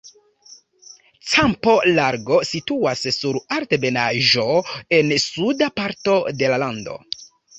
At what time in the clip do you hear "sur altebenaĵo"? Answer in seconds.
3.17-4.47